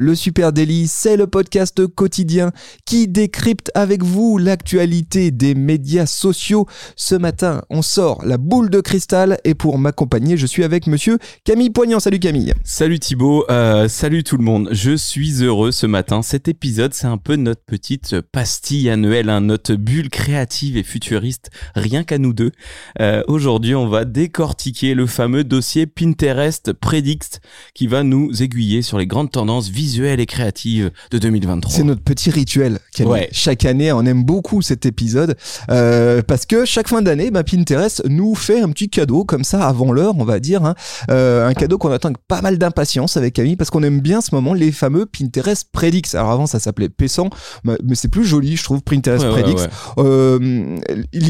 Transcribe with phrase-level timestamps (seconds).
[0.00, 2.52] Le Super Daily, c'est le podcast quotidien
[2.86, 6.68] qui décrypte avec vous l'actualité des médias sociaux.
[6.94, 11.18] Ce matin, on sort la boule de cristal et pour m'accompagner, je suis avec monsieur
[11.42, 11.98] Camille Poignant.
[11.98, 12.54] Salut Camille.
[12.62, 14.68] Salut Thibaut, euh, salut tout le monde.
[14.70, 16.22] Je suis heureux ce matin.
[16.22, 21.50] Cet épisode, c'est un peu notre petite pastille annuelle, hein, notre bulle créative et futuriste,
[21.74, 22.52] rien qu'à nous deux.
[23.00, 27.40] Euh, Aujourd'hui, on va décortiquer le fameux dossier Pinterest Predict
[27.74, 31.72] qui va nous aiguiller sur les grandes tendances visuelles visuelle et créative de 2023.
[31.72, 32.78] C'est notre petit rituel.
[32.94, 33.12] Camille.
[33.12, 33.28] Ouais.
[33.32, 35.34] Chaque année, on aime beaucoup cet épisode
[35.70, 39.66] euh, parce que chaque fin d'année, bah, Pinterest nous fait un petit cadeau comme ça
[39.66, 40.74] avant l'heure, on va dire, hein.
[41.10, 44.20] Euh, un cadeau qu'on attend avec pas mal d'impatience avec Camille parce qu'on aime bien
[44.20, 46.14] ce moment les fameux Pinterest Predicts.
[46.14, 47.30] Alors avant, ça s'appelait Pessan,
[47.64, 49.58] mais c'est plus joli, je trouve, Pinterest Ouais, Predicts.
[49.58, 49.68] ouais.
[49.98, 50.78] Euh,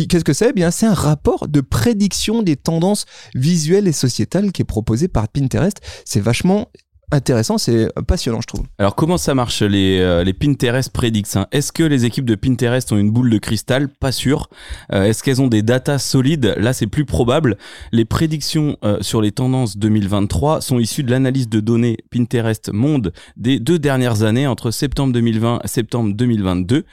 [0.09, 0.49] Qu'est-ce que c'est?
[0.51, 5.07] Eh bien, c'est un rapport de prédiction des tendances visuelles et sociétales qui est proposé
[5.07, 5.77] par Pinterest.
[6.05, 6.67] C'est vachement
[7.11, 8.65] intéressant, c'est passionnant, je trouve.
[8.79, 11.47] Alors comment ça marche les, euh, les Pinterest Predicts hein?
[11.53, 13.89] Est-ce que les équipes de Pinterest ont une boule de cristal?
[13.89, 14.49] Pas sûr.
[14.93, 16.55] Euh, Est-ce qu'elles ont des datas solides?
[16.59, 17.57] Là c'est plus probable.
[17.93, 23.13] Les prédictions euh, sur les tendances 2023 sont issues de l'analyse de données Pinterest Monde
[23.37, 26.85] des deux dernières années entre septembre 2020 et septembre 2022.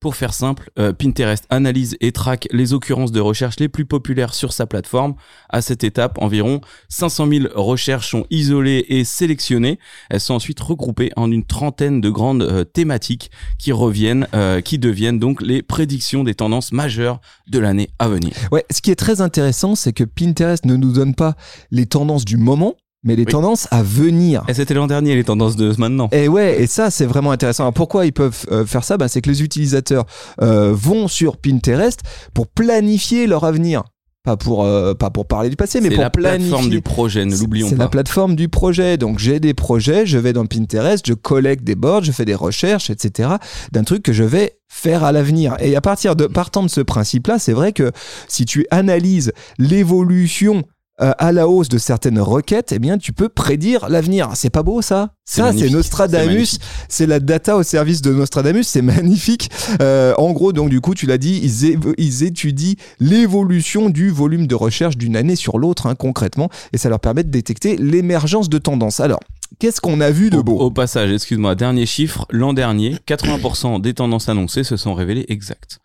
[0.00, 4.32] Pour faire simple, euh, Pinterest analyse et traque les occurrences de recherche les plus populaires
[4.32, 5.14] sur sa plateforme.
[5.50, 9.78] À cette étape, environ 500 000 recherches sont isolées et sélectionnées.
[10.08, 14.78] Elles sont ensuite regroupées en une trentaine de grandes euh, thématiques qui reviennent, euh, qui
[14.78, 18.32] deviennent donc les prédictions des tendances majeures de l'année à venir.
[18.52, 21.36] Ouais, ce qui est très intéressant, c'est que Pinterest ne nous donne pas
[21.70, 23.32] les tendances du moment, mais les Oui.
[23.32, 24.42] tendances à venir.
[24.48, 26.08] Et c'était l'an dernier les tendances de maintenant.
[26.12, 27.64] Et ouais, et ça c'est vraiment intéressant.
[27.64, 28.96] Alors pourquoi ils peuvent euh, faire ça?
[28.98, 30.04] Bah, C'est que les utilisateurs
[30.42, 32.00] euh, vont sur Pinterest
[32.34, 33.84] pour planifier leur avenir.
[34.22, 36.50] Pas pour, euh, pas pour parler du passé, mais C'est pour la planifier.
[36.50, 37.84] plateforme du projet, ne C'est- l'oublions C'est pas.
[37.84, 38.98] la plateforme du projet.
[38.98, 42.34] Donc j'ai des projets, je vais dans Pinterest, je collecte des boards, je fais des
[42.34, 43.30] recherches, etc.
[43.72, 45.56] d'un truc que je vais faire à l'avenir.
[45.60, 47.92] Et à partir de partant de ce principe-là, c'est vrai que
[48.28, 50.64] si tu analyses l'évolution
[51.02, 54.30] euh, à la hausse de certaines requêtes, eh bien tu peux prédire l'avenir.
[54.34, 55.14] C'est pas beau ça?
[55.24, 56.58] C'est Ça, c'est Nostradamus.
[56.88, 58.64] C'est la data au service de Nostradamus.
[58.66, 59.50] C'est magnifique.
[59.80, 64.46] Euh, en gros, donc du coup, tu l'as dit, ils, ils étudient l'évolution du volume
[64.46, 68.48] de recherche d'une année sur l'autre, hein, concrètement, et ça leur permet de détecter l'émergence
[68.48, 69.00] de tendances.
[69.00, 69.20] Alors,
[69.58, 70.58] qu'est-ce qu'on a vu de Au, beau?
[70.58, 75.78] au passage, excuse-moi, dernier chiffre, l'an dernier, 80% des tendances annoncées se sont révélées exactes.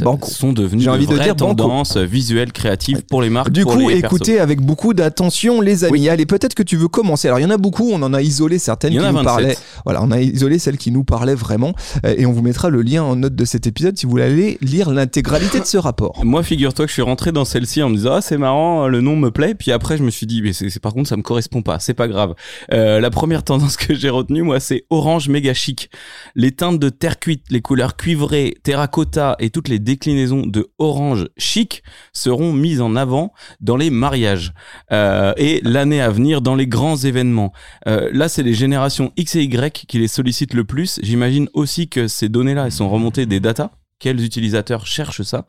[0.00, 0.26] Banco.
[0.30, 1.54] sont devenues J'ai de envie de vraies dire banco.
[1.54, 3.50] tendances visuelles créatives pour les marques.
[3.50, 4.04] Du pour coup, les persos.
[4.16, 6.08] écoutez avec beaucoup d'attention, les amis.
[6.08, 7.28] Allez, peut-être que tu veux commencer.
[7.28, 7.90] Alors, il y en a beaucoup.
[7.92, 9.26] On en a isolé certaines Il y en qui a nous 27.
[9.34, 9.56] parlaient.
[9.84, 11.74] Voilà, on a isolé celles qui nous parlaient vraiment,
[12.06, 14.22] Euh, et on vous mettra le lien en note de cet épisode si vous voulez
[14.24, 16.18] aller lire l'intégralité de ce rapport.
[16.24, 19.00] Moi, figure-toi que je suis rentré dans celle-ci en me disant ah c'est marrant, le
[19.02, 19.54] nom me plaît.
[19.54, 21.92] Puis après, je me suis dit mais c'est- par contre ça me correspond pas, c'est
[21.94, 22.34] pas grave.
[22.72, 25.90] Euh, la première tendance que j'ai retenue moi, c'est orange méga chic.
[26.34, 31.28] Les teintes de terre cuite, les couleurs cuivrées, terracotta et toutes les déclinaisons de orange
[31.36, 31.82] chic
[32.12, 34.52] seront mises en avant dans les mariages
[34.92, 37.52] Euh, et l'année à venir dans les grands événements.
[37.86, 41.00] Euh, là, c'est les générations X et Y qui les sollicitent le plus.
[41.02, 43.70] J'imagine aussi que ces données-là, elles sont remontées des datas.
[43.98, 45.46] Quels utilisateurs cherchent ça?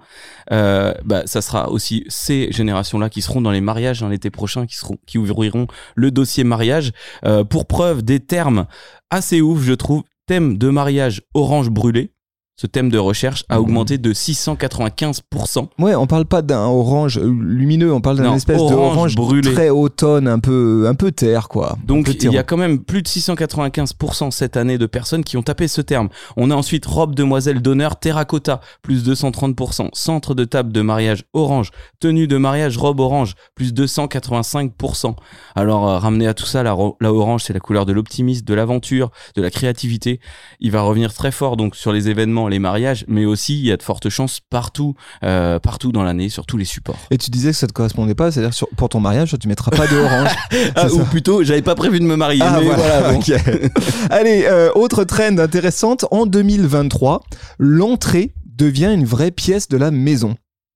[0.52, 4.66] Euh, bah, ça sera aussi ces générations-là qui seront dans les mariages hein, l'été prochain,
[4.66, 6.92] qui seront, qui ouvriront le dossier mariage.
[7.26, 8.68] Euh, pour preuve, des termes
[9.10, 10.04] assez ouf, je trouve.
[10.26, 12.13] Thème de mariage orange brûlé.
[12.56, 13.62] Ce thème de recherche a Mhm.
[13.62, 15.70] augmenté de 695%.
[15.80, 19.52] Ouais, on parle pas d'un orange lumineux, on parle d'un espèce orange d'orange brûlé.
[19.54, 21.78] très automne, un peu, un peu terre, quoi.
[21.86, 25.42] Donc il y a quand même plus de 695% cette année de personnes qui ont
[25.42, 26.10] tapé ce terme.
[26.38, 29.90] On a ensuite robe demoiselle d'honneur terracotta, plus 230%.
[29.94, 31.72] Centre de table de mariage orange.
[32.00, 35.16] Tenue de mariage robe orange, plus 285%.
[35.56, 38.54] Alors euh, ramener à tout ça, la, la orange c'est la couleur de l'optimisme, de
[38.54, 40.20] l'aventure, de la créativité.
[40.60, 43.72] Il va revenir très fort donc sur les événements, les mariages, mais aussi il y
[43.72, 47.00] a de fortes chances partout, euh, partout dans l'année, sur tous les supports.
[47.12, 49.88] Et tu disais que ça te correspondait pas, c'est-à-dire pour ton mariage, tu mettras pas
[49.88, 50.30] de orange.
[50.76, 52.42] Ah, ou plutôt, j'avais pas prévu de me marier.
[52.44, 53.10] Ah mais voilà.
[54.10, 57.24] Allez, euh, autre trend intéressante, en 2023,
[57.60, 60.36] l'entrée devient une vraie pièce de la maison.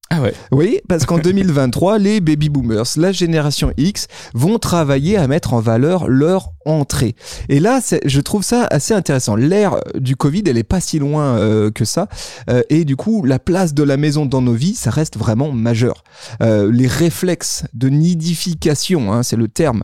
[0.10, 0.34] Ah ouais.
[0.52, 5.60] Oui, parce qu'en 2023, les baby boomers, la génération X, vont travailler à mettre en
[5.60, 7.16] valeur leur entrée.
[7.50, 9.36] Et là, je trouve ça assez intéressant.
[9.36, 12.08] L'ère du Covid, elle est pas si loin euh, que ça.
[12.50, 15.52] Euh, et du coup, la place de la maison dans nos vies, ça reste vraiment
[15.52, 16.04] majeur.
[16.42, 19.84] Euh, les réflexes de nidification, hein, c'est le terme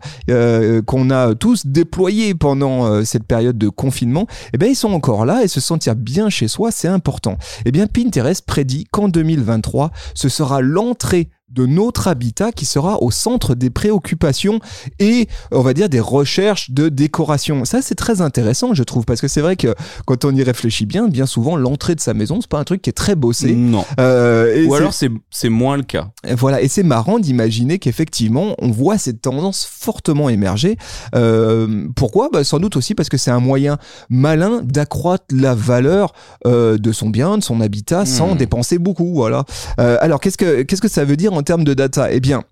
[0.86, 5.44] qu'on a tous déployés pendant cette période de confinement, eh bien, ils sont encore là
[5.44, 7.38] et se sentir bien chez soi, c'est important.
[7.66, 13.12] Eh bien, Pinterest prédit qu'en 2023, ce sera l'entrée de notre habitat qui sera au
[13.12, 14.60] centre des préoccupations
[15.00, 17.66] et on va dire des recherches de décoration.
[17.66, 19.76] Ça c'est très intéressant je trouve parce que c'est vrai que
[20.06, 22.82] quand on y réfléchit bien, bien souvent l'entrée de sa maison c'est pas un truc
[22.82, 23.54] qui est très bossé.
[23.56, 23.86] Non.
[24.00, 26.10] Euh, Ou alors c'est c'est moins le cas.
[26.38, 30.78] Voilà, et c'est marrant d'imaginer qu'effectivement, on voit cette tendance fortement émerger.
[31.16, 32.30] Euh, pourquoi?
[32.32, 33.78] Bah, Sans doute aussi parce que c'est un moyen
[34.10, 36.14] malin d'accroître la valeur
[36.48, 38.38] euh, de son bien, de son habitat, sans Hmm.
[38.38, 39.14] dépenser beaucoup.
[39.14, 39.44] Voilà.
[39.78, 42.44] Alors, qu'est-ce que qu'est-ce que ça veut dire en termes de data Eh bien,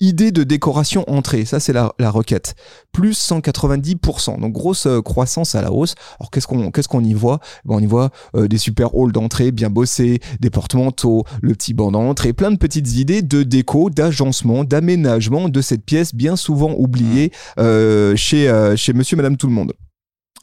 [0.00, 2.54] idée de décoration entrée, ça c'est la, la requête,
[2.92, 5.94] plus 190%, donc grosse euh, croissance à la hausse.
[6.20, 7.40] Alors qu'est-ce qu'on qu'est-ce qu'on y voit?
[7.64, 11.74] Ben, On y voit euh, des super halls d'entrée bien bossés, des porte-manteaux, le petit
[11.74, 16.74] banc d'entrée, plein de petites idées de déco, d'agencement, d'aménagement de cette pièce bien souvent
[16.76, 19.72] oubliée euh, chez, chez monsieur, madame, tout le monde.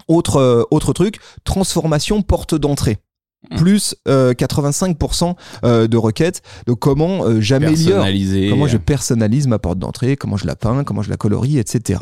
[0.07, 2.97] Autre, autre truc, transformation porte d'entrée.
[3.51, 3.57] Mm.
[3.57, 5.35] Plus euh, 85%
[5.65, 6.41] euh, de requêtes.
[6.65, 8.05] Donc comment euh, j'améliore.
[8.49, 11.99] Comment je personnalise ma porte d'entrée, comment je la peins, comment je la colorie, etc.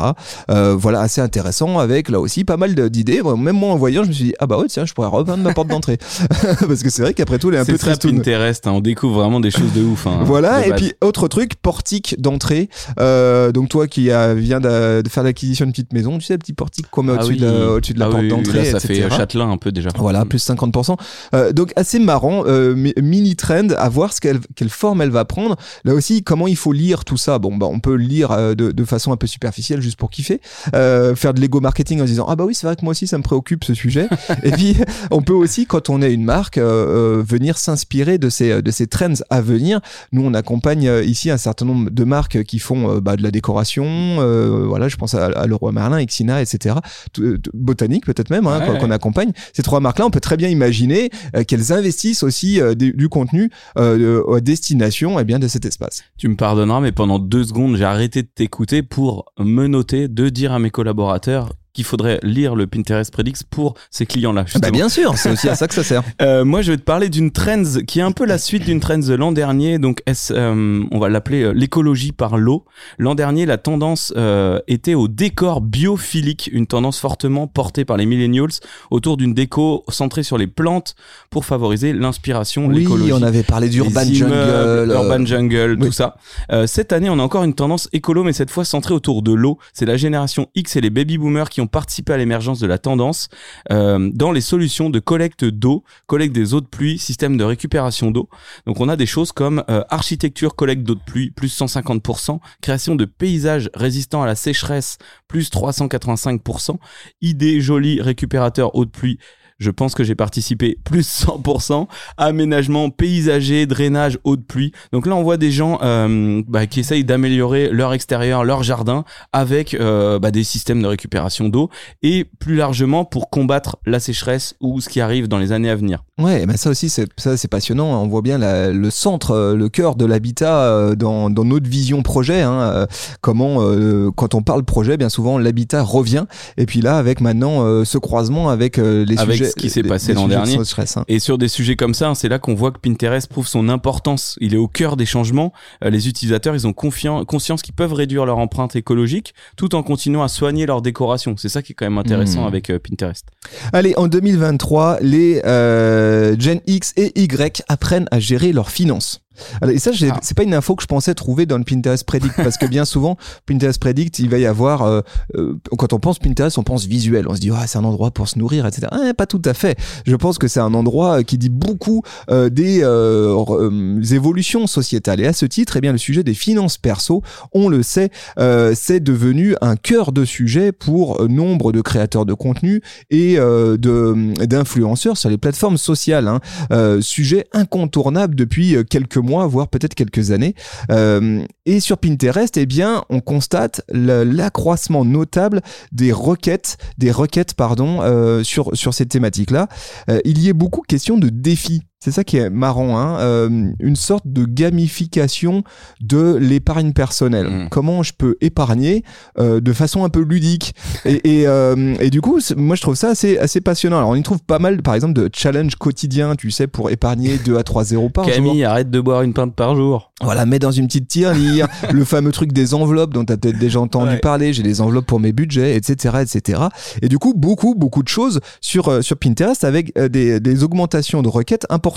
[0.49, 3.21] Euh, voilà, assez intéressant avec là aussi pas mal d'idées.
[3.23, 5.43] Même moi en voyant, je me suis dit, ah bah ouais, tiens, je pourrais repeindre
[5.43, 5.97] ma porte d'entrée.
[6.67, 7.97] Parce que c'est vrai qu'après tout, elle est un C'est peu très.
[7.97, 10.07] Pinterest, hein, on découvre vraiment des choses de ouf.
[10.07, 10.81] hein, Voilà, de et base.
[10.81, 12.69] puis autre truc, portique d'entrée.
[12.99, 16.33] Euh, donc toi qui a, vient de, de faire l'acquisition d'une petite maison, tu sais,
[16.33, 17.39] le petit portique qu'on met Ah au-dessus oui.
[17.39, 19.07] de la, au-dessus de la Ah porte oui, d'entrée, ça etc.
[19.09, 19.89] fait Châtelain un peu déjà.
[19.97, 20.95] Voilà, plus 50%.
[21.33, 25.09] Euh, donc assez marrant, euh, mi- mini trend, à voir ce qu'elle, quelle forme elle
[25.11, 25.55] va prendre.
[25.85, 27.39] Là aussi, comment il faut lire tout ça?
[27.39, 30.41] Bon, bah, on peut lire euh, de, de façon un peu superficielle juste pour kiffer,
[30.75, 32.91] euh, faire de l'ego marketing en se disant ah bah oui c'est vrai que moi
[32.91, 34.07] aussi ça me préoccupe ce sujet.
[34.43, 34.75] Et puis
[35.11, 38.87] on peut aussi quand on est une marque euh, venir s'inspirer de ces de ces
[38.87, 39.79] trends à venir.
[40.11, 43.85] Nous on accompagne ici un certain nombre de marques qui font bah, de la décoration.
[44.19, 46.75] euh, voilà, je pense à, à Leroy Merlin, Xina, etc.
[47.13, 48.93] Tout- tout- Botanique peut-être même hein, Ouais, qu'on ouais.
[48.95, 49.31] accompagne.
[49.53, 51.09] Ces trois marques-là, on peut très bien imaginer
[51.47, 56.03] qu'elles investissent aussi euh, du, contenu euh, à destination eh bien, de cet espace.
[56.17, 60.29] Tu me pardonneras, mais pendant deux secondes, j'ai arrêté de t'écouter pour me noter, de
[60.29, 64.41] dire à mes collaborateurs qu'il faudrait lire le Pinterest Predicts pour ces clients-là.
[64.43, 64.71] Bah, justement.
[64.71, 66.03] bien sûr, c'est aussi à ça que ça sert.
[66.21, 68.79] Euh, moi, je vais te parler d'une trends qui est un peu la suite d'une
[68.79, 69.79] trends de l'an dernier.
[69.79, 70.01] Donc,
[70.31, 72.65] euh, on va l'appeler euh, l'écologie par l'eau.
[72.97, 78.05] L'an dernier, la tendance euh, était au décor biophilique, une tendance fortement portée par les
[78.05, 78.49] millennials
[78.89, 80.95] autour d'une déco centrée sur les plantes
[81.29, 83.13] pour favoriser l'inspiration, Oui, l'écologie.
[83.13, 84.31] on avait parlé d'Urban Jungle.
[84.33, 85.87] euh, Urban Jungle, oui.
[85.87, 86.15] tout ça.
[86.51, 89.31] Euh, cette année, on a encore une tendance écolo, mais cette fois centrée autour de
[89.33, 89.57] l'eau.
[89.73, 92.77] C'est la génération X et les baby boomers qui ont participé à l'émergence de la
[92.77, 93.29] tendance
[93.71, 98.11] euh, dans les solutions de collecte d'eau, collecte des eaux de pluie, système de récupération
[98.11, 98.29] d'eau.
[98.65, 102.95] Donc, on a des choses comme euh, architecture, collecte d'eau de pluie, plus 150%, création
[102.95, 104.97] de paysages résistants à la sécheresse,
[105.27, 106.77] plus 385%,
[107.21, 109.19] idées jolies, récupérateurs eau de pluie,
[109.61, 111.87] je pense que j'ai participé plus 100%.
[112.17, 114.71] Aménagement paysager, drainage, eau de pluie.
[114.91, 119.05] Donc là, on voit des gens euh, bah, qui essayent d'améliorer leur extérieur, leur jardin
[119.33, 121.69] avec euh, bah, des systèmes de récupération d'eau
[122.01, 125.75] et plus largement pour combattre la sécheresse ou ce qui arrive dans les années à
[125.75, 126.03] venir.
[126.19, 128.01] Ouais, mais ça aussi, c'est ça, c'est passionnant.
[128.03, 131.69] On voit bien la- le centre, euh, le cœur de l'habitat euh, dans, dans notre
[131.69, 132.41] vision projet.
[132.41, 132.85] Hein, euh,
[133.21, 136.25] comment, euh, quand on parle projet, bien souvent l'habitat revient.
[136.57, 139.69] Et puis là, avec maintenant euh, ce croisement avec euh, les Avec sujets, ce qui
[139.69, 140.63] s'est passé l'an de dernier.
[140.65, 141.05] stress, hein.
[141.07, 143.69] Et sur des sujets comme ça, hein, c'est là qu'on voit que Pinterest prouve son
[143.69, 144.37] importance.
[144.41, 145.53] Il est au cœur des changements.
[145.83, 150.23] Euh, les utilisateurs, ils ont conscience qu'ils peuvent réduire leur empreinte écologique tout en continuant
[150.23, 151.35] à soigner leur décoration.
[151.37, 152.47] C'est ça qui est quand même intéressant Mhm.
[152.47, 153.25] avec euh, Pinterest.
[153.73, 159.21] Allez, en 2023, les euh, Gen X et Y apprennent à gérer leurs finances.
[159.61, 160.19] Alors, et ça, Ah.
[160.21, 162.85] c'est pas une info que je pensais trouver dans le Pinterest Predict parce que bien
[162.85, 165.01] souvent, Pinterest Predict, il va y avoir, euh,
[165.35, 167.25] euh, quand on pense Pinterest, on pense visuel.
[167.27, 168.87] On se dit, ah, c'est un endroit pour se nourrir, etc.
[169.17, 169.77] Pas tout à fait.
[170.05, 175.21] Je pense que c'est un endroit qui dit beaucoup euh, des euh, euh, évolutions sociétales.
[175.21, 177.21] Et à ce titre, eh bien, le sujet des finances perso,
[177.53, 178.09] on le sait,
[178.39, 183.37] euh, c'est devenu un cœur de sujet pour euh, nombre de créateurs de contenu et
[183.39, 186.27] euh, de d'influenceurs sur les plateformes sociales.
[186.27, 186.39] Hein.
[186.71, 190.55] Euh, sujet incontournable depuis euh, quelques mois, voire peut-être quelques années.
[190.91, 195.61] Euh, et sur Pinterest, eh bien, on constate l'accroissement notable
[195.91, 197.53] des requêtes, des requêtes,
[198.01, 199.67] euh, sur sur cette thématique-là.
[200.09, 203.71] Euh, il y est beaucoup question de défis C'est ça qui est marrant, hein, euh,
[203.79, 205.63] une sorte de gamification
[206.01, 207.47] de l'épargne personnelle.
[207.47, 207.69] Mm.
[207.69, 209.03] Comment je peux épargner
[209.37, 210.73] euh, de façon un peu ludique.
[211.05, 213.97] Et, et, euh, et du coup, moi je trouve ça assez, assez passionnant.
[213.99, 217.37] Alors on y trouve pas mal, par exemple, de challenges quotidiens, tu sais, pour épargner
[217.37, 218.33] 2 à 3 zéros par jour.
[218.33, 220.11] Camille, arrête de boire une pinte par jour.
[220.23, 223.59] Voilà, mets dans une petite tirelire, le fameux truc des enveloppes dont tu as peut-être
[223.59, 224.17] déjà entendu Ouais.
[224.17, 226.63] parler, j'ai des enveloppes pour mes budgets, etc., etc.
[227.03, 230.63] Et du coup, beaucoup, beaucoup de choses sur, euh, sur Pinterest avec euh, des, des
[230.63, 231.90] augmentations de requêtes importantes.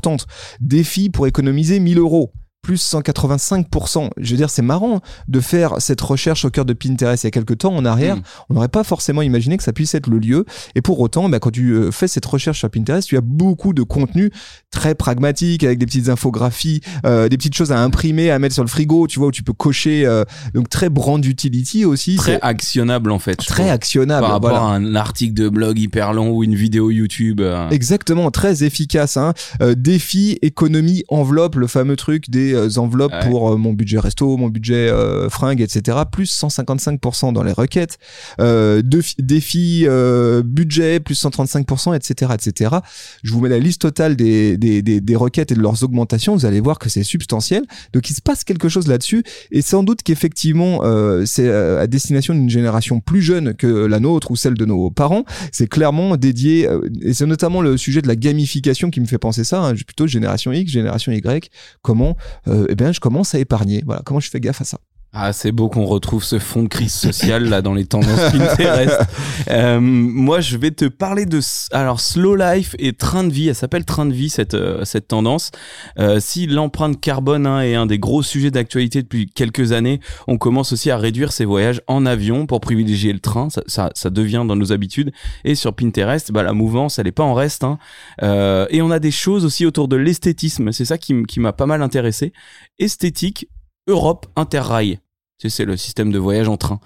[0.61, 2.33] Défi pour économiser 1000 euros
[2.65, 4.11] plus 185%.
[4.17, 7.29] Je veux dire, c'est marrant de faire cette recherche au cœur de Pinterest il y
[7.29, 8.17] a quelques temps en arrière.
[8.17, 8.23] Mm.
[8.51, 10.45] On n'aurait pas forcément imaginé que ça puisse être le lieu.
[10.75, 13.73] Et pour autant, bah, quand tu euh, fais cette recherche sur Pinterest, tu as beaucoup
[13.75, 14.31] de contenu
[14.71, 18.65] très pragmatique avec des petites infographies, euh, des petites choses à imprimer, à mettre sur
[18.65, 20.07] le frigo, tu vois, où tu peux cocher.
[20.07, 22.17] euh, donc très brand utility aussi.
[22.17, 23.37] Très actionnable en fait.
[23.37, 24.23] très actionnable.
[24.23, 24.65] Par rapport voilà.
[24.65, 27.41] à un article de blog hyper long ou une vidéo YouTube.
[27.41, 29.17] euh, Exactement, très efficace.
[29.17, 29.35] Hein.
[29.77, 33.29] Défi, économie, enveloppe, le fameux truc des euh, enveloppes Ouais.
[33.29, 35.99] pour euh, mon budget resto, mon budget euh, fringues, etc.
[36.11, 37.99] Plus 155% dans les requêtes.
[38.39, 42.77] Defi- défi, euh, budget, plus 135%, etc., etc.
[43.23, 46.35] Je vous mets la liste totale des, des, des, des requêtes et de leurs augmentations.
[46.35, 47.63] Vous allez voir que c'est substantiel.
[47.93, 49.23] Donc il se passe quelque chose là-dessus.
[49.51, 54.31] Et sans doute qu'effectivement, euh, c'est à destination d'une génération plus jeune que la nôtre
[54.31, 56.69] ou celle de nos parents c'est clairement dédié
[57.03, 60.07] et c'est notamment le sujet de la gamification qui me fait penser ça hein, plutôt
[60.07, 61.51] génération X génération Y
[61.83, 63.83] comment eh bien je commence à épargner.
[63.85, 64.79] Voilà comment je fais gaffe à ça
[65.17, 69.01] Ah, c'est beau qu'on retrouve ce fond de crise sociale là dans les tendances Pinterest.
[69.49, 71.39] Euh, moi, je vais te parler de
[71.71, 73.47] alors slow life et train de vie.
[73.47, 75.53] Elle s'appelle train de vie cette euh, cette tendance.
[76.01, 80.37] Euh, si l'empreinte carbone hein, est un des gros sujets d'actualité depuis quelques années, on
[80.37, 83.51] commence aussi à réduire ses voyages en avion pour privilégier le train.
[83.51, 85.13] Ça, ça, ça devient dans nos habitudes.
[85.45, 87.63] Et sur Pinterest, bah, la mouvance, elle est pas en reste.
[87.63, 87.79] Hein.
[88.25, 90.73] Euh, et on a des choses aussi autour de l'esthétisme.
[90.73, 92.33] C'est ça qui, qui m'a pas mal intéressé.
[92.81, 93.49] Esthétique,
[93.87, 94.99] Europe Interrail.
[95.39, 96.81] Tu sais, c'est le système de voyage en train.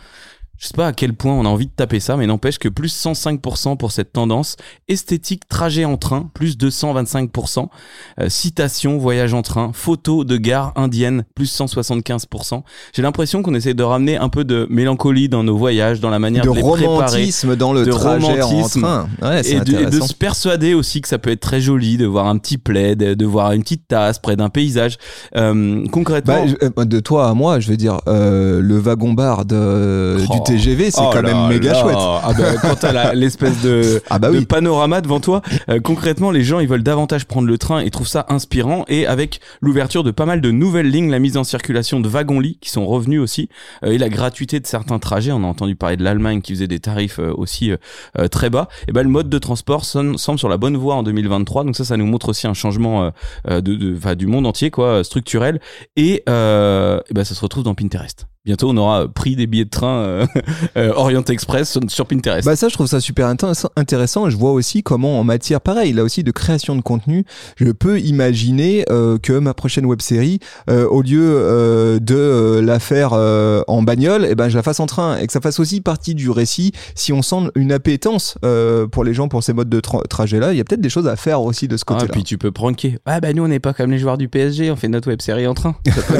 [0.58, 2.68] Je sais pas à quel point on a envie de taper ça, mais n'empêche que
[2.68, 4.56] plus 105% pour cette tendance.
[4.88, 7.68] Esthétique, trajet en train, plus 225%.
[8.20, 9.70] Euh, citation, voyage en train.
[9.72, 12.62] Photo de gare indienne, plus 175%.
[12.92, 16.18] J'ai l'impression qu'on essaie de ramener un peu de mélancolie dans nos voyages, dans la
[16.18, 16.86] manière de, de les préparer.
[16.86, 18.84] romantisme dans le de trajet romantisme.
[18.84, 21.60] en train ouais Et de, et de se persuader aussi que ça peut être très
[21.60, 24.96] joli de voir un petit plaid, de voir une petite tasse près d'un paysage.
[25.36, 29.44] Euh, concrètement, Bah, je- euh, de toi à moi, je veux dire, euh, le wagon-bar
[29.44, 30.32] de- Oh.
[30.32, 31.80] du TGV, c'est Oh quand là même méga là.
[31.80, 31.96] chouette.
[31.98, 36.42] Ah bah, quand t'as l'espèce de, Ah bah de panorama devant toi, euh, concrètement, les
[36.44, 38.84] gens ils veulent davantage prendre le train et trouvent ça inspirant.
[38.88, 42.58] Et avec l'ouverture de pas mal de nouvelles lignes, la mise en circulation de wagons-lits
[42.60, 43.48] qui sont revenus aussi,
[43.84, 46.68] euh, et la gratuité de certains trajets, on a entendu parler de l'Allemagne qui faisait
[46.68, 47.72] des tarifs euh, aussi
[48.30, 48.68] très bas.
[48.88, 51.64] Et ben le mode de transport semble sur la bonne voie en 2023.
[51.64, 53.10] Donc ça, ça nous montre aussi un changement
[53.48, 55.60] de, de, du monde entier, quoi, structurel.
[55.96, 58.26] Et, et ben ça se retrouve dans Pinterest.
[58.44, 60.26] Bientôt, on aura pris des billets de train euh,
[60.78, 62.46] euh, Orient Express sur, Pinterest.
[62.46, 64.26] Bah ça, je trouve ça super intéressant.
[64.26, 67.24] Et je vois aussi comment, en matière, pareil, là aussi de création de contenu,
[67.56, 70.38] je peux imaginer euh, que ma prochaine web série,
[70.70, 74.62] euh, au lieu euh, de euh, la faire euh, en bagnole, eh ben je la
[74.62, 76.72] fasse en train et que ça fasse aussi partie du récit.
[76.94, 80.52] Si on sent une appétence euh, pour les gens pour ces modes de tra- trajet-là,
[80.52, 82.12] il y a peut-être des choses à faire aussi de ce Ah, côté-là.
[82.12, 82.98] puis tu peux pranker.
[83.04, 85.20] Ah bah nous on n'est pas comme les joueurs du PSG, on fait notre web
[85.20, 85.74] série en train.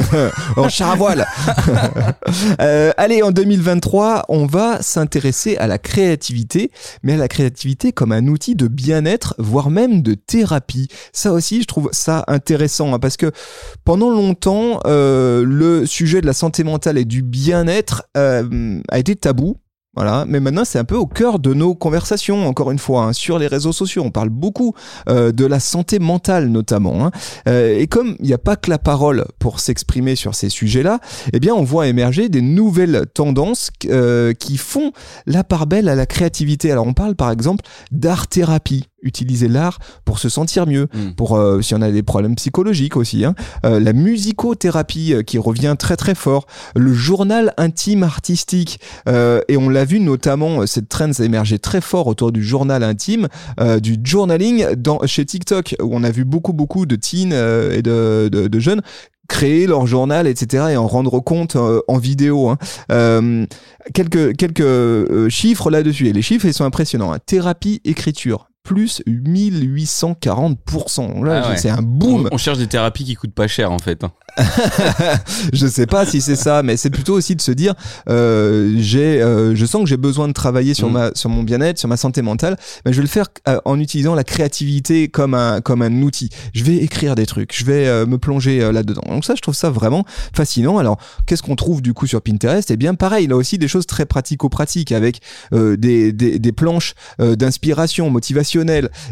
[0.57, 1.25] en char à voile.
[2.61, 6.71] Euh, allez, en 2023, on va s'intéresser à la créativité,
[7.03, 10.87] mais à la créativité comme un outil de bien-être, voire même de thérapie.
[11.13, 13.31] Ça aussi, je trouve ça intéressant, hein, parce que
[13.85, 19.15] pendant longtemps, euh, le sujet de la santé mentale et du bien-être euh, a été
[19.15, 19.57] tabou.
[19.99, 23.11] Voilà, mais maintenant c'est un peu au cœur de nos conversations, encore une fois, hein,
[23.11, 24.01] sur les réseaux sociaux.
[24.05, 24.73] On parle beaucoup
[25.09, 27.05] euh, de la santé mentale notamment.
[27.05, 27.11] hein.
[27.49, 31.01] Euh, et comme il n'y a pas que la parole pour s'exprimer sur ces sujets-là,
[31.33, 34.93] eh bien on voit émerger des nouvelles tendances euh, qui font
[35.25, 36.71] la part belle à la créativité.
[36.71, 38.85] Alors on parle par exemple d'art-thérapie.
[39.01, 41.13] Utiliser l'art pour se sentir mieux, Mm.
[41.15, 43.23] pour euh, si on a des problèmes psychologiques aussi.
[43.25, 43.35] hein.
[43.65, 46.45] Euh, la musicothérapie euh, qui revient très très fort.
[46.75, 48.79] Le journal intime artistique.
[49.07, 52.83] Euh, et on l'a vu notamment, cette trend s'est émergé très fort autour du journal
[52.83, 53.27] intime,
[53.81, 57.31] du journaling dans, chez TikTok, où on a vu beaucoup beaucoup de teens
[57.71, 58.81] et de, de, de jeunes
[59.27, 62.49] créer leur journal, etc., et en rendre compte euh, en vidéo.
[62.49, 62.57] hein.
[62.91, 63.45] Euh,
[63.93, 67.13] quelques quelques euh, chiffres là-dessus, et les chiffres, ils sont impressionnants.
[67.13, 67.19] hein.
[67.23, 71.23] Thérapie, écriture, plus 1840%.
[71.25, 71.57] Là, Ah ouais.
[71.57, 72.27] c'est un boom.
[72.31, 74.03] On, on cherche des thérapies qui coûtent pas cher en fait.
[74.03, 74.11] hein.
[75.53, 77.73] je sais pas si c'est ça, mais c'est plutôt aussi de se dire,
[78.09, 80.93] euh, j'ai, euh, je sens que j'ai besoin de travailler sur Mm.
[80.93, 82.57] ma, sur mon bien-être, sur ma santé mentale.
[82.85, 86.29] Mais je vais le faire euh, en utilisant la créativité comme un, comme un outil.
[86.53, 89.01] Je vais écrire des trucs, je vais me plonger là-dedans.
[89.09, 90.77] Donc ça, je trouve ça vraiment fascinant.
[90.77, 92.69] Alors, qu'est-ce qu'on trouve du coup sur Pinterest?
[92.69, 95.21] Eh bien, pareil, là aussi des choses très pratico-pratiques avec
[95.51, 98.11] des, des, des planches d'inspiration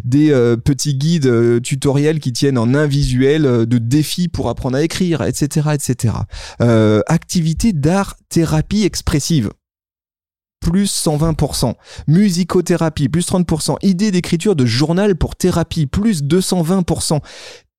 [0.04, 4.50] des euh, petits guides euh, tutoriels qui tiennent en un visuel euh, de défis pour
[4.50, 6.14] apprendre à écrire, etc., etc.
[7.08, 9.52] Activité d'art thérapie expressive.
[10.60, 11.76] Plus 120%.
[12.08, 13.78] Musicothérapie, plus 30%.
[13.84, 17.20] Idée d'écriture de journal pour thérapie, plus 220%.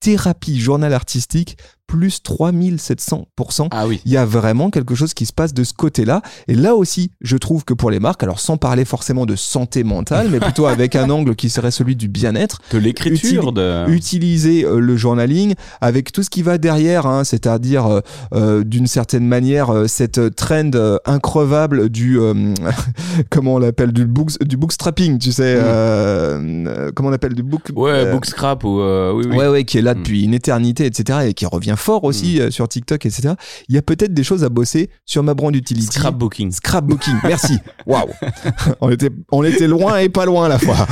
[0.01, 1.57] Thérapie, journal artistique,
[1.89, 3.69] plus 3700%.
[3.73, 4.01] Ah oui.
[4.05, 6.23] Il y a vraiment quelque chose qui se passe de ce côté-là.
[6.47, 9.83] Et là aussi, je trouve que pour les marques, alors sans parler forcément de santé
[9.83, 13.55] mentale, mais plutôt avec un angle qui serait celui du bien-être, De l'écriture, Utili-
[13.87, 13.91] de.
[13.91, 18.01] utiliser euh, le journaling avec tout ce qui va derrière, hein, c'est-à-dire euh,
[18.35, 20.71] euh, d'une certaine manière euh, cette trend
[21.07, 22.53] increvable du euh,
[23.31, 26.91] comment on l'appelle du book du bookstrapping, tu sais, Mm.
[26.95, 29.37] comment on l'appelle du book Ouais, book scrap ou euh, oui oui.
[29.37, 29.99] Ouais, ouais, qui est là Mm.
[29.99, 33.35] depuis une éternité, etc., et qui revient fort aussi euh, sur TikTok, etc.
[33.69, 35.87] Il y a peut-être des choses à bosser sur ma brand utility.
[35.87, 36.53] Scrapbooking.
[36.53, 37.59] Scrapbooking, merci.
[37.87, 38.09] Waouh.
[38.81, 40.87] on était, on était loin et pas loin à la fois.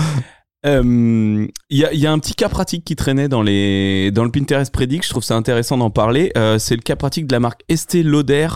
[0.66, 4.25] Euh, Il y, a, y a un petit cas pratique qui traînait dans, les, dans
[4.25, 6.32] le Pinterest Predict, je trouve ça intéressant d'en parler.
[6.37, 8.49] Euh, c'est le cas pratique de la marque Estée Lauder,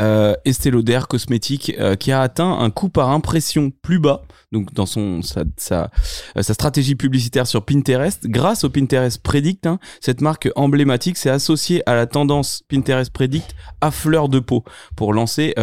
[0.00, 4.72] euh, Estée Lauder Cosmétique, euh, qui a atteint un coût par impression plus bas, donc
[4.74, 5.90] dans son, sa, sa,
[6.36, 8.26] euh, sa stratégie publicitaire sur Pinterest.
[8.26, 13.54] Grâce au Pinterest Predict, hein, cette marque emblématique s'est associée à la tendance Pinterest Predict
[13.80, 14.64] à fleur de peau
[14.96, 15.54] pour lancer...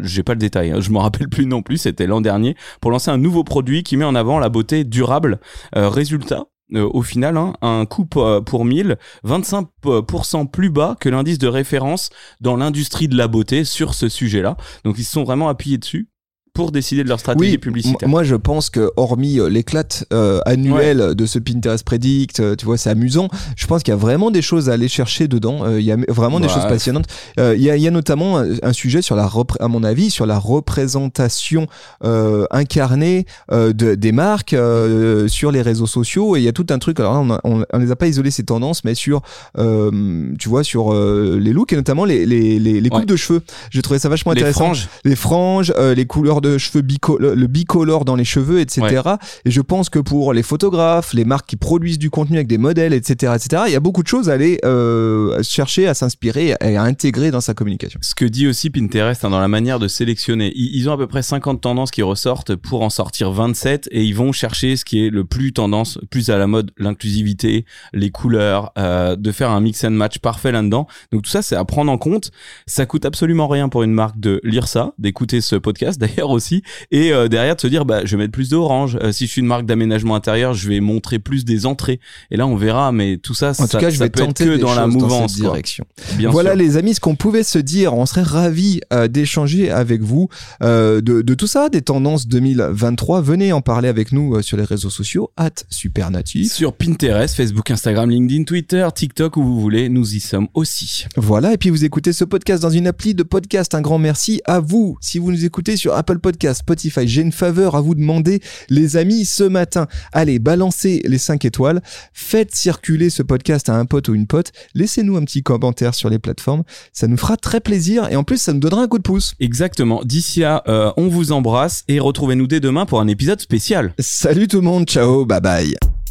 [0.00, 2.90] J'ai pas le détail, hein, je m'en rappelle plus non plus, c'était l'an dernier, pour
[2.90, 5.40] lancer un nouveau produit qui met en avant la beauté durable.
[5.76, 11.08] Euh, résultat, euh, au final, hein, un coût po- pour 1000, 25% plus bas que
[11.08, 14.56] l'indice de référence dans l'industrie de la beauté sur ce sujet-là.
[14.84, 16.08] Donc ils se sont vraiment appuyés dessus
[16.54, 18.06] pour décider de leur stratégie Oui, publicitaire.
[18.08, 22.66] moi je pense que hormis euh, l'éclate euh, annuelle de ce Pinterest Predict, euh, tu
[22.66, 23.28] vois, c'est amusant.
[23.56, 25.64] Je pense qu'il y a vraiment des choses à aller chercher dedans.
[25.64, 26.52] Euh, Il y a vraiment des Ouais.
[26.52, 27.06] choses passionnantes.
[27.40, 29.30] Euh, Il y, a, il y a notamment un, un sujet sur la,
[29.60, 31.66] à mon avis, sur la représentation
[32.04, 36.36] euh, incarnée euh, de, des marques euh, sur les réseaux sociaux.
[36.36, 37.00] Et il y a tout un truc.
[37.00, 39.22] Alors là, on, on les a pas isolé ces tendances, mais sur,
[39.58, 43.06] euh, tu vois, sur euh, les looks et notamment les, les, les, les coupes Ouais.
[43.06, 43.40] de cheveux.
[43.70, 47.18] J'ai trouvé ça vachement les intéressant franges, les franges, euh, les couleurs de cheveux bico
[47.18, 49.02] le, bicolore dans les cheveux, etc.
[49.44, 52.58] Et je pense que pour les photographes, les marques qui produisent du contenu avec des
[52.58, 56.54] modèles, etc., etc., il y a beaucoup de choses à aller euh, chercher, à s'inspirer
[56.60, 57.98] et à intégrer dans sa communication.
[58.02, 60.52] ce que dit aussi Pinterest hein, dans la manière de sélectionner.
[60.54, 64.04] Ils, ils ont à peu près 50 tendances qui ressortent pour en sortir 27 et
[64.04, 68.10] ils vont chercher ce qui est le plus tendance, plus à la mode, l'inclusivité, les
[68.10, 70.86] couleurs, euh, de faire un mix and match parfait là-dedans.
[71.12, 72.30] Donc tout ça, c'est à prendre en compte.
[72.66, 76.62] Ça coûte absolument rien pour une marque de lire ça, d'écouter ce podcast d'ailleurs aussi,
[76.90, 78.98] et euh, derrière de se dire, bah, je vais mettre plus d'orange.
[79.02, 82.00] Euh, si je suis une marque d'aménagement intérieur, je vais montrer plus des entrées.
[82.30, 84.20] Et là, on verra, mais tout ça, En ça, tout cas, je ça vais peut
[84.22, 85.34] être tenter que dans la mouvance.
[85.34, 85.84] direction.
[86.16, 86.58] Bien voilà sûr.
[86.58, 87.94] les amis, ce qu'on pouvait se dire.
[87.94, 90.28] On serait ravis euh, d'échanger avec vous
[90.62, 93.20] euh, de, de tout ça, des tendances 2023.
[93.22, 96.52] Venez en parler avec nous sur les réseaux sociaux, at supernatif.
[96.52, 101.06] Sur Pinterest, Facebook, Instagram, LinkedIn, Twitter, TikTok, où vous voulez, nous y sommes aussi.
[101.16, 103.74] Voilà, et puis vous écoutez ce podcast dans une appli de podcast.
[103.74, 104.96] Un grand merci à vous.
[105.00, 108.96] Si vous nous écoutez sur Apple Podcast, Spotify, j'ai une faveur à vous demander, les
[108.96, 109.86] amis, ce matin.
[110.12, 111.82] Allez, balancez les 5 étoiles,
[112.12, 116.08] faites circuler ce podcast à un pote ou une pote, laissez-nous un petit commentaire sur
[116.08, 116.62] les plateformes.
[116.92, 119.34] Ça nous fera très plaisir et en plus, ça nous donnera un coup de pouce.
[119.40, 120.02] Exactement.
[120.04, 123.92] D'ici là, euh, on vous embrasse et retrouvez-nous dès demain pour un épisode spécial.
[123.98, 126.01] Salut tout le monde, ciao, bye bye.